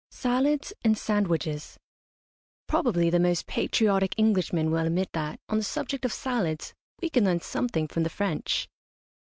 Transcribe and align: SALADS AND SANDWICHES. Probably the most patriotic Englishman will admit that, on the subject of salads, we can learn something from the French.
SALADS 0.09 0.73
AND 0.83 0.97
SANDWICHES. 0.97 1.77
Probably 2.65 3.11
the 3.11 3.19
most 3.19 3.45
patriotic 3.45 4.15
Englishman 4.17 4.71
will 4.71 4.87
admit 4.87 5.11
that, 5.11 5.39
on 5.47 5.57
the 5.59 5.63
subject 5.63 6.05
of 6.05 6.11
salads, 6.11 6.73
we 7.03 7.11
can 7.11 7.23
learn 7.25 7.41
something 7.41 7.87
from 7.87 8.01
the 8.01 8.09
French. 8.09 8.67